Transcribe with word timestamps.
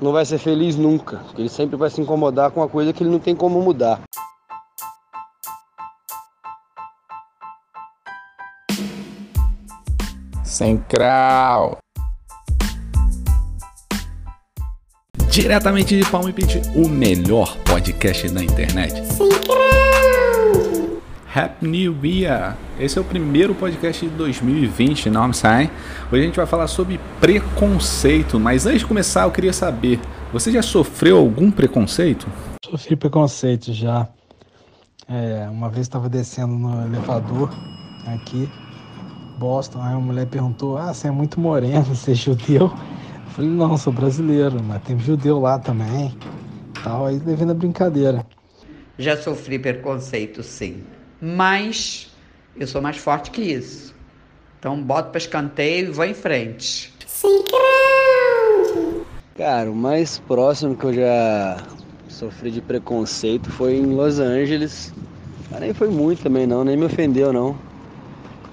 não 0.00 0.12
vai 0.12 0.24
ser 0.24 0.38
feliz 0.38 0.76
nunca, 0.76 1.18
porque 1.18 1.42
ele 1.42 1.48
sempre 1.48 1.76
vai 1.76 1.90
se 1.90 2.00
incomodar 2.00 2.50
com 2.50 2.60
uma 2.60 2.68
coisa 2.68 2.92
que 2.92 3.02
ele 3.02 3.10
não 3.10 3.18
tem 3.18 3.36
como 3.36 3.60
mudar. 3.60 4.00
Sem 10.42 10.78
crau. 10.78 11.78
Diretamente 15.30 15.96
de 15.96 16.10
Palm 16.10 16.28
Beach, 16.32 16.60
o 16.74 16.88
melhor 16.88 17.56
podcast 17.58 18.28
da 18.30 18.42
internet. 18.42 19.06
Sem 19.06 19.28
crau. 19.28 19.60
Happy 21.32 21.64
New 21.64 22.04
Year! 22.04 22.56
Esse 22.78 22.98
é 22.98 23.00
o 23.00 23.04
primeiro 23.04 23.54
podcast 23.54 24.04
de 24.04 24.12
2020, 24.16 25.08
não 25.10 25.32
sai. 25.32 25.70
Hoje 26.10 26.22
a 26.22 26.26
gente 26.26 26.36
vai 26.36 26.46
falar 26.46 26.66
sobre 26.66 26.98
preconceito, 27.20 28.40
mas 28.40 28.66
antes 28.66 28.80
de 28.80 28.86
começar 28.86 29.24
eu 29.24 29.30
queria 29.30 29.52
saber, 29.52 30.00
você 30.32 30.50
já 30.50 30.62
sofreu 30.62 31.18
algum 31.18 31.50
preconceito? 31.50 32.26
Sofri 32.64 32.96
preconceito 32.96 33.72
já. 33.72 34.08
É, 35.06 35.46
uma 35.50 35.68
vez 35.68 35.86
estava 35.86 36.08
descendo 36.08 36.54
no 36.54 36.86
elevador 36.86 37.50
aqui, 38.06 38.48
Boston, 39.38 39.82
aí 39.82 39.92
uma 39.92 40.00
mulher 40.00 40.26
perguntou: 40.26 40.78
Ah, 40.78 40.94
você 40.94 41.08
é 41.08 41.10
muito 41.10 41.38
moreno, 41.38 41.82
você 41.94 42.12
é 42.12 42.14
judeu? 42.14 42.72
Eu 43.26 43.30
falei: 43.32 43.50
Não, 43.50 43.76
sou 43.76 43.92
brasileiro, 43.92 44.62
mas 44.62 44.82
tem 44.82 44.98
judeu 44.98 45.40
lá 45.40 45.58
também. 45.58 46.16
Tal, 46.82 47.06
aí 47.06 47.18
levei 47.18 47.44
na 47.44 47.54
brincadeira. 47.54 48.24
Já 48.98 49.16
sofri 49.16 49.58
preconceito, 49.58 50.42
sim, 50.42 50.84
mas 51.20 52.10
eu 52.56 52.66
sou 52.66 52.80
mais 52.80 52.96
forte 52.96 53.30
que 53.30 53.42
isso. 53.42 53.94
Então 54.58 54.80
boto 54.82 55.10
para 55.10 55.18
escanteio 55.18 55.88
e 55.88 55.90
vou 55.90 56.04
em 56.04 56.14
frente. 56.14 56.99
Sem 57.20 57.44
Cara, 59.36 59.70
o 59.70 59.74
mais 59.74 60.18
próximo 60.20 60.74
que 60.74 60.86
eu 60.86 60.94
já 60.94 61.58
sofri 62.08 62.50
de 62.50 62.62
preconceito 62.62 63.50
foi 63.50 63.76
em 63.76 63.94
Los 63.94 64.18
Angeles. 64.18 64.94
Nem 65.60 65.74
foi 65.74 65.90
muito 65.90 66.22
também 66.22 66.46
não, 66.46 66.64
nem 66.64 66.78
me 66.78 66.86
ofendeu 66.86 67.30
não. 67.30 67.54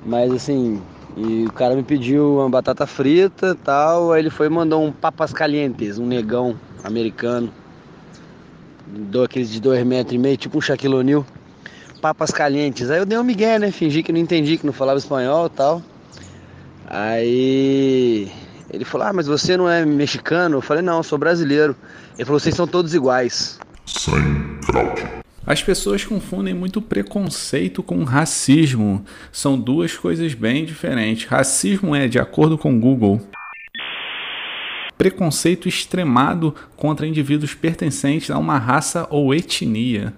Mas 0.05 0.33
assim, 0.33 0.81
e 1.15 1.45
o 1.45 1.53
cara 1.53 1.77
me 1.77 1.83
pediu 1.83 2.39
uma 2.39 2.49
batata 2.49 2.85
frita 2.85 3.55
tal, 3.55 4.11
aí 4.11 4.21
ele 4.21 4.29
foi 4.29 4.47
e 4.47 4.49
mandou 4.49 4.83
um 4.83 4.91
papas 4.91 5.31
calientes, 5.31 5.97
um 5.97 6.05
negão 6.05 6.53
americano. 6.83 7.49
Do 8.85 9.23
aqueles 9.23 9.49
de 9.49 9.61
dois 9.61 9.81
metros 9.85 10.13
e 10.13 10.17
meio, 10.17 10.35
tipo 10.35 10.57
um 10.57 10.61
Shaquille 10.61 10.95
O'Neal 10.95 11.25
papas 12.01 12.31
calientes. 12.31 12.89
Aí 12.89 12.99
eu 12.99 13.05
dei 13.05 13.17
um 13.17 13.23
migué, 13.23 13.57
né? 13.57 13.71
Fingi 13.71 14.03
que 14.03 14.11
não 14.11 14.19
entendi, 14.19 14.57
que 14.57 14.65
não 14.65 14.73
falava 14.73 14.99
espanhol 14.99 15.49
tal. 15.49 15.81
Aí 16.85 18.29
ele 18.71 18.85
falou: 18.85 19.07
Ah, 19.07 19.13
mas 19.13 19.27
você 19.27 19.55
não 19.55 19.69
é 19.69 19.85
mexicano? 19.85 20.57
Eu 20.57 20.61
falei: 20.61 20.83
Não, 20.83 20.97
eu 20.97 21.03
sou 21.03 21.17
brasileiro. 21.17 21.75
Ele 22.15 22.25
falou: 22.25 22.39
Vocês 22.39 22.55
são 22.55 22.67
todos 22.67 22.93
iguais. 22.93 23.59
Sem 23.85 24.59
As 25.45 25.63
pessoas 25.63 26.03
confundem 26.03 26.53
muito 26.53 26.81
preconceito 26.81 27.81
com 27.81 28.03
racismo. 28.03 29.05
São 29.31 29.57
duas 29.57 29.95
coisas 29.95 30.33
bem 30.33 30.65
diferentes. 30.65 31.25
Racismo 31.25 31.95
é, 31.95 32.07
de 32.07 32.19
acordo 32.19 32.57
com 32.57 32.75
o 32.75 32.79
Google, 32.79 33.21
preconceito 34.97 35.69
extremado 35.69 36.53
contra 36.75 37.07
indivíduos 37.07 37.53
pertencentes 37.53 38.29
a 38.29 38.37
uma 38.37 38.57
raça 38.57 39.07
ou 39.09 39.33
etnia 39.33 40.13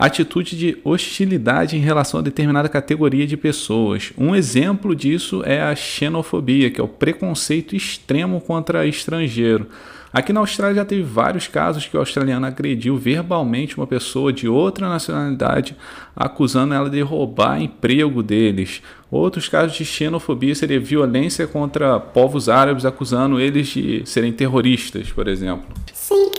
atitude 0.00 0.56
de 0.56 0.78
hostilidade 0.82 1.76
em 1.76 1.80
relação 1.80 2.20
a 2.20 2.22
determinada 2.22 2.68
categoria 2.68 3.26
de 3.26 3.36
pessoas. 3.36 4.12
Um 4.16 4.34
exemplo 4.34 4.94
disso 4.94 5.42
é 5.44 5.60
a 5.60 5.76
xenofobia, 5.76 6.70
que 6.70 6.80
é 6.80 6.84
o 6.84 6.88
preconceito 6.88 7.76
extremo 7.76 8.40
contra 8.40 8.86
estrangeiro. 8.86 9.66
Aqui 10.12 10.32
na 10.32 10.40
Austrália 10.40 10.74
já 10.74 10.84
teve 10.84 11.02
vários 11.02 11.46
casos 11.46 11.86
que 11.86 11.96
o 11.96 12.00
australiano 12.00 12.44
agrediu 12.44 12.96
verbalmente 12.96 13.76
uma 13.76 13.86
pessoa 13.86 14.32
de 14.32 14.48
outra 14.48 14.88
nacionalidade, 14.88 15.76
acusando 16.16 16.74
ela 16.74 16.90
de 16.90 17.00
roubar 17.00 17.62
emprego 17.62 18.20
deles. 18.20 18.82
Outros 19.08 19.48
casos 19.48 19.76
de 19.76 19.84
xenofobia 19.84 20.54
seria 20.54 20.80
violência 20.80 21.46
contra 21.46 22.00
povos 22.00 22.48
árabes, 22.48 22.84
acusando 22.84 23.38
eles 23.38 23.68
de 23.68 24.02
serem 24.04 24.32
terroristas, 24.32 25.12
por 25.12 25.28
exemplo. 25.28 25.64
Sim, 25.92 26.30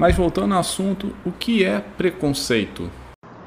mas 0.00 0.16
voltando 0.16 0.54
ao 0.54 0.60
assunto, 0.60 1.12
o 1.26 1.30
que 1.30 1.62
é 1.62 1.78
preconceito? 1.78 2.90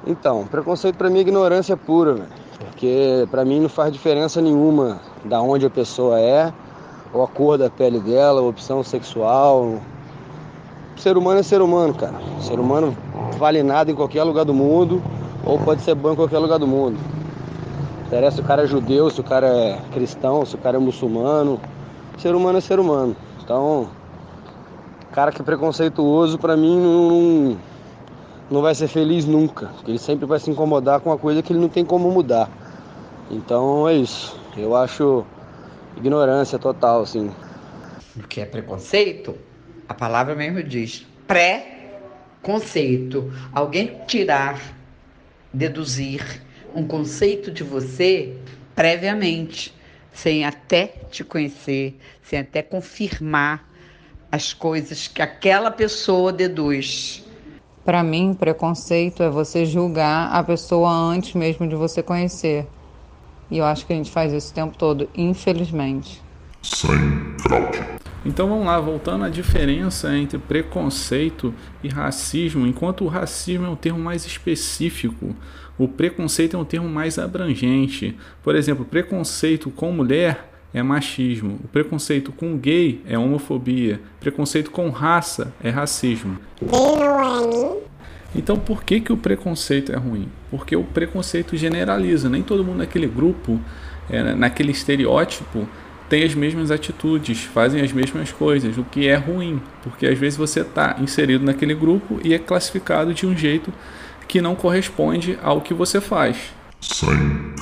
Então, 0.06 0.46
preconceito 0.46 0.96
para 0.96 1.10
mim 1.10 1.18
é 1.18 1.22
ignorância 1.22 1.76
pura, 1.76 2.14
velho. 2.14 2.30
Porque 2.60 3.28
para 3.32 3.44
mim 3.44 3.60
não 3.60 3.68
faz 3.68 3.92
diferença 3.92 4.40
nenhuma 4.40 5.02
da 5.26 5.42
onde 5.42 5.66
a 5.66 5.70
pessoa 5.72 6.20
é, 6.20 6.54
ou 7.12 7.24
a 7.24 7.28
cor 7.28 7.58
da 7.58 7.72
pele 7.72 8.00
dela, 8.00 8.40
a 8.40 8.44
opção 8.44 8.84
sexual. 8.84 9.82
ser 10.96 11.18
humano 11.18 11.40
é 11.40 11.44
ser 11.44 11.60
humano, 11.60 11.96
cara. 11.96 12.14
ser 12.40 12.60
humano 12.60 12.96
vale 13.40 13.64
nada 13.64 13.90
em 13.90 13.96
qualquer 13.96 14.22
lugar 14.22 14.46
do 14.46 14.54
mundo, 14.54 15.02
ou 15.44 15.58
pode 15.58 15.82
ser 15.82 15.96
bom 15.96 16.14
em 16.14 16.16
qualquer 16.16 16.38
lugar 16.38 16.60
do 16.60 16.68
mundo. 16.68 17.00
Não 17.98 18.06
interessa 18.06 18.36
se 18.36 18.42
o 18.44 18.46
cara 18.46 18.66
é 18.66 18.68
judeu, 18.68 19.10
se 19.10 19.20
o 19.20 19.24
cara 19.24 19.48
é 19.48 19.80
cristão, 19.92 20.46
se 20.46 20.54
o 20.54 20.60
cara 20.60 20.78
é 20.78 20.80
muçulmano. 20.80 21.60
ser 22.20 22.36
humano 22.36 22.60
é 22.60 22.62
ser 22.62 22.80
humano. 22.80 23.16
Então, 23.44 23.90
cara 25.14 25.32
que 25.32 25.42
é 25.42 25.46
preconceituoso, 25.46 26.40
para 26.40 26.58
mim, 26.58 26.80
não, 26.80 27.58
não 28.50 28.62
vai 28.62 28.74
ser 28.74 28.88
feliz 28.88 29.26
nunca. 29.26 29.68
Porque 29.68 29.92
ele 29.92 30.00
sempre 30.00 30.26
vai 30.26 30.40
se 30.40 30.50
incomodar 30.50 31.00
com 31.00 31.12
uma 31.12 31.18
coisa 31.18 31.44
que 31.44 31.54
ele 31.54 31.60
não 31.60 31.70
tem 31.70 31.86
como 31.86 32.10
mudar. 32.10 32.50
Então 33.30 33.88
é 33.88 33.94
isso. 33.94 34.36
Eu 34.58 34.76
acho 34.76 35.24
ignorância 35.96 36.58
total, 36.58 37.04
assim. 37.04 37.32
O 38.16 38.28
que 38.28 38.42
é 38.42 38.46
preconceito? 38.46 39.38
A 39.88 39.94
palavra 39.94 40.34
mesmo 40.34 40.64
diz 40.64 41.06
pré-conceito. 41.28 43.32
Alguém 43.54 44.00
tirar, 44.08 44.60
deduzir 45.54 46.42
um 46.74 46.88
conceito 46.88 47.52
de 47.52 47.64
você 47.64 48.36
previamente, 48.74 49.76
sem 50.12 50.44
até 50.44 50.88
te 51.12 51.24
conhecer, 51.24 52.00
sem 52.24 52.40
até 52.40 52.64
confirmar 52.64 53.72
as 54.34 54.52
coisas 54.52 55.08
que 55.08 55.22
aquela 55.22 55.70
pessoa 55.70 56.34
deduz. 56.34 57.24
Para 57.86 58.04
mim, 58.04 58.34
preconceito 58.34 59.22
é 59.22 59.30
você 59.30 59.64
julgar 59.64 60.32
a 60.34 60.44
pessoa 60.44 60.90
antes 60.90 61.36
mesmo 61.36 61.68
de 61.68 61.76
você 61.76 62.02
conhecer. 62.02 62.68
E 63.52 63.60
eu 63.60 63.66
acho 63.66 63.86
que 63.86 63.94
a 63.94 63.96
gente 63.96 64.10
faz 64.10 64.34
isso 64.34 64.50
o 64.50 64.56
tempo 64.56 64.76
todo, 64.76 65.08
infelizmente. 65.16 66.20
Sem 66.64 66.90
Então 68.26 68.50
vamos 68.50 68.66
lá, 68.66 68.80
voltando 68.80 69.24
à 69.24 69.30
diferença 69.30 70.18
entre 70.18 70.40
preconceito 70.40 71.54
e 71.84 71.88
racismo. 71.88 72.66
Enquanto 72.66 73.04
o 73.04 73.08
racismo 73.08 73.68
é 73.68 73.70
um 73.70 73.76
termo 73.76 74.00
mais 74.00 74.26
específico, 74.26 75.36
o 75.78 75.88
preconceito 75.88 76.58
é 76.58 76.60
um 76.60 76.66
termo 76.66 76.90
mais 76.90 77.20
abrangente. 77.20 78.18
Por 78.42 78.56
exemplo, 78.56 78.84
preconceito 78.84 79.70
com 79.70 79.92
mulher 79.92 80.53
é 80.74 80.82
machismo. 80.82 81.60
O 81.64 81.68
preconceito 81.68 82.32
com 82.32 82.58
gay 82.58 83.02
é 83.08 83.18
homofobia. 83.18 84.02
Preconceito 84.20 84.72
com 84.72 84.90
raça 84.90 85.54
é 85.64 85.70
racismo. 85.70 86.38
Então 88.36 88.58
por 88.58 88.84
que, 88.84 89.00
que 89.00 89.14
o 89.14 89.18
preconceito 89.18 89.92
é 89.92 89.96
ruim? 89.96 90.28
Porque 90.50 90.76
o 90.76 90.84
preconceito 90.84 91.56
generaliza. 91.56 92.30
Nem 92.30 92.42
todo 92.42 92.64
mundo 92.64 92.80
naquele 92.80 93.08
grupo, 93.08 93.60
é, 94.10 94.34
naquele 94.34 94.72
estereótipo, 94.72 95.68
tem 96.10 96.24
as 96.24 96.34
mesmas 96.34 96.72
atitudes, 96.72 97.44
fazem 97.44 97.82
as 97.82 97.92
mesmas 97.92 98.32
coisas, 98.32 98.78
o 98.78 98.84
que 98.84 99.08
é 99.08 99.16
ruim. 99.16 99.62
Porque 99.84 100.08
às 100.08 100.18
vezes 100.18 100.38
você 100.38 100.62
está 100.62 100.96
inserido 101.00 101.46
naquele 101.46 101.76
grupo 101.76 102.20
e 102.24 102.34
é 102.34 102.40
classificado 102.40 103.14
de 103.14 103.26
um 103.26 103.38
jeito 103.38 103.72
que 104.28 104.42
não 104.42 104.56
corresponde 104.56 105.38
ao 105.44 105.62
que 105.62 105.74
você 105.74 106.02
faz. 106.02 106.38
Sem 106.82 107.54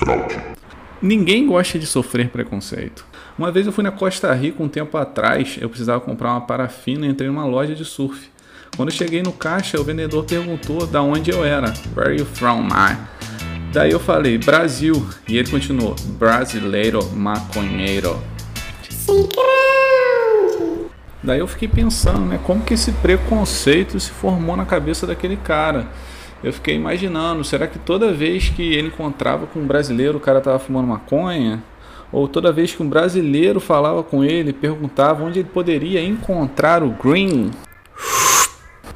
Ninguém 1.02 1.48
gosta 1.48 1.80
de 1.80 1.88
sofrer 1.88 2.30
preconceito. 2.30 3.04
Uma 3.36 3.52
vez 3.52 3.66
eu 3.66 3.74
fui 3.74 3.84
na 3.84 3.92
Costa 3.92 4.32
Rica 4.36 4.62
um 4.62 4.68
tempo 4.68 4.96
atrás, 4.98 5.58
eu 5.60 5.68
precisava 5.68 6.00
comprar 6.00 6.30
uma 6.30 6.42
parafina 6.42 7.08
e 7.08 7.10
entrei 7.10 7.28
numa 7.28 7.44
loja 7.44 7.74
de 7.74 7.84
surf. 7.84 8.30
Quando 8.78 8.90
eu 8.90 8.96
cheguei 8.96 9.24
no 9.24 9.32
caixa, 9.32 9.82
o 9.82 9.84
vendedor 9.84 10.24
perguntou 10.26 10.86
da 10.86 11.02
onde 11.02 11.32
eu 11.32 11.44
era. 11.44 11.74
Where 11.96 12.12
are 12.12 12.20
you 12.20 12.26
from, 12.26 12.62
man? 12.62 13.00
Daí 13.74 13.90
eu 13.90 14.00
falei, 14.00 14.38
Brasil. 14.38 15.04
E 15.28 15.38
ele 15.38 15.50
continuou, 15.50 15.96
brasileiro 16.20 17.04
maconheiro. 17.16 18.22
Daí 21.24 21.40
eu 21.40 21.48
fiquei 21.48 21.68
pensando, 21.68 22.22
né, 22.22 22.40
como 22.44 22.64
que 22.64 22.76
esse 22.76 22.92
preconceito 22.92 24.00
se 24.00 24.12
formou 24.12 24.56
na 24.56 24.66
cabeça 24.66 25.08
daquele 25.08 25.38
cara 25.38 25.88
eu 26.44 26.52
fiquei 26.52 26.76
imaginando, 26.76 27.44
será 27.44 27.68
que 27.68 27.78
toda 27.78 28.12
vez 28.12 28.50
que 28.50 28.62
ele 28.74 28.88
encontrava 28.88 29.46
com 29.46 29.60
um 29.60 29.68
brasileiro, 29.68 30.18
o 30.18 30.22
cara 30.22 30.40
estava 30.40 30.58
fumando 30.58 30.88
maconha? 30.88 31.64
Ou 32.12 32.28
toda 32.28 32.52
vez 32.52 32.74
que 32.74 32.84
um 32.84 32.90
brasileiro 32.90 33.60
falava 33.60 34.04
com 34.04 34.24
ele, 34.24 34.52
perguntava 34.52 35.24
onde 35.24 35.40
ele 35.40 35.48
poderia 35.48 36.04
encontrar 36.04 36.84
o 36.84 36.90
green? 36.90 37.52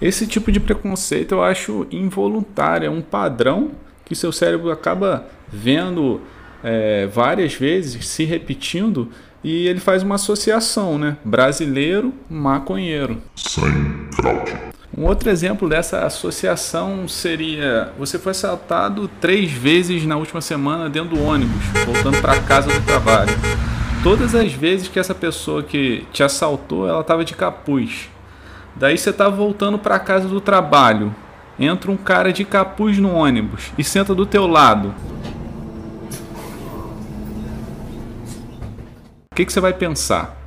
Esse 0.02 0.28
tipo 0.28 0.52
de 0.52 0.60
preconceito 0.60 1.34
eu 1.34 1.44
acho 1.44 1.88
involuntário, 1.92 2.88
é 2.88 2.90
um 2.90 3.02
padrão 3.02 3.72
que 4.04 4.16
seu 4.16 4.32
cérebro 4.32 4.70
acaba 4.70 5.26
vendo 5.48 6.20
é, 6.64 7.08
várias 7.08 7.54
vezes, 7.54 8.06
se 8.08 8.26
repetindo, 8.26 9.10
e 9.44 9.68
ele 9.68 9.80
faz 9.80 10.04
uma 10.04 10.16
associação, 10.16 10.98
né? 10.98 11.18
Brasileiro, 11.24 12.14
maconheiro. 12.30 13.22
Sem 13.36 14.10
fraude. 14.14 14.75
Um 14.98 15.04
outro 15.04 15.30
exemplo 15.30 15.68
dessa 15.68 16.06
associação 16.06 17.06
seria: 17.06 17.92
você 18.00 18.18
foi 18.18 18.32
assaltado 18.32 19.10
três 19.20 19.52
vezes 19.52 20.06
na 20.06 20.16
última 20.16 20.40
semana 20.40 20.90
dentro 20.90 21.18
do 21.18 21.22
ônibus, 21.22 21.66
voltando 21.86 22.22
para 22.22 22.40
casa 22.42 22.72
do 22.72 22.86
trabalho. 22.86 23.32
Todas 24.02 24.34
as 24.34 24.54
vezes 24.54 24.88
que 24.88 24.98
essa 24.98 25.14
pessoa 25.14 25.62
que 25.62 26.06
te 26.14 26.24
assaltou, 26.24 26.88
ela 26.88 27.02
estava 27.02 27.26
de 27.26 27.34
capuz. 27.36 28.10
Daí 28.74 28.98
você 28.98 29.10
estava 29.10 29.36
voltando 29.36 29.78
para 29.78 30.00
casa 30.00 30.30
do 30.30 30.40
trabalho. 30.40 31.14
Entra 31.60 31.92
um 31.92 31.98
cara 31.98 32.32
de 32.32 32.46
capuz 32.46 32.98
no 32.98 33.14
ônibus 33.14 33.74
e 33.78 33.84
senta 33.84 34.16
do 34.16 34.26
teu 34.26 34.48
lado. 34.48 34.94
O 39.32 39.36
que, 39.36 39.46
que 39.46 39.52
você 39.52 39.60
vai 39.60 39.74
pensar? 39.74 40.45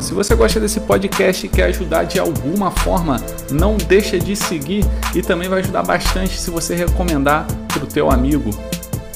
Se 0.00 0.14
você 0.14 0.34
gosta 0.34 0.58
desse 0.58 0.80
podcast 0.80 1.44
e 1.44 1.48
quer 1.48 1.64
ajudar 1.64 2.04
de 2.04 2.18
alguma 2.18 2.70
forma, 2.70 3.18
não 3.50 3.76
deixa 3.76 4.18
de 4.18 4.34
seguir 4.34 4.84
e 5.14 5.22
também 5.22 5.48
vai 5.48 5.60
ajudar 5.60 5.82
bastante 5.82 6.38
se 6.38 6.50
você 6.50 6.74
recomendar 6.74 7.46
para 7.68 7.84
o 7.84 7.86
teu 7.86 8.10
amigo. 8.10 8.50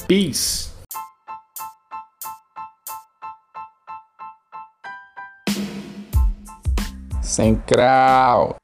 Peace! 0.07 0.69
Sem 7.21 7.55
crau! 7.55 8.55